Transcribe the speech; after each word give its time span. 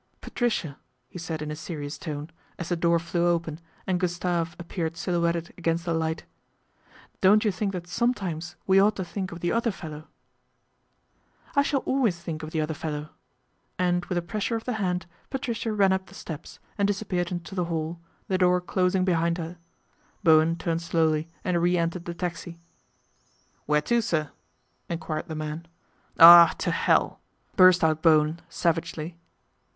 "Patricia," 0.21 0.77
he 1.09 1.19
said 1.19 1.43
in 1.43 1.51
a 1.51 1.55
serious 1.55 1.95
tone, 1.99 2.31
as 2.57 2.69
the 2.69 2.75
door 2.75 2.97
flew 2.97 3.27
open 3.27 3.59
and 3.85 3.99
Gustave 3.99 4.55
appeared 4.57 4.97
silhouetted 4.97 5.53
against 5.59 5.85
the 5.85 5.93
light," 5.93 6.25
don't 7.21 7.45
you 7.45 7.51
think 7.51 7.71
that 7.73 7.85
sometimes 7.85 8.55
we 8.65 8.79
ought 8.79 8.95
to 8.95 9.05
think 9.05 9.31
of 9.31 9.41
the 9.41 9.51
other 9.51 9.69
fellow?"" 9.69 10.07
I 11.55 11.61
shall 11.61 11.81
always 11.81 12.17
think 12.17 12.41
of 12.41 12.49
the 12.49 12.61
other 12.61 12.73
fellow," 12.73 13.09
and 13.77 14.03
with 14.05 14.17
a 14.17 14.23
pressure 14.23 14.55
of 14.55 14.63
the 14.63 14.73
hand, 14.81 15.05
Patricia 15.29 15.71
ran 15.71 15.93
up 15.93 16.07
the 16.07 16.15
steps 16.15 16.57
and 16.79 16.87
disappeared 16.87 17.31
into 17.31 17.53
the 17.53 17.65
hall, 17.65 17.99
the 18.27 18.39
door 18.39 18.59
closing 18.59 19.05
behind 19.05 19.37
her. 19.37 19.59
Bowen 20.23 20.55
turned 20.55 20.81
slowly 20.81 21.27
and 21.43 21.61
re 21.61 21.77
entered 21.77 22.05
the 22.05 22.15
taxi. 22.15 22.53
1 22.53 22.59
Where 23.67 23.81
to, 23.83 24.01
sir?" 24.01 24.31
enquired 24.89 25.27
the 25.27 25.35
man." 25.35 25.67
Oh, 26.19 26.49
to 26.57 26.71
hell 26.71 27.21
1" 27.51 27.55
burst 27.57 27.83
out 27.83 28.01
Bowen 28.01 28.39
savagely. 28.49 29.15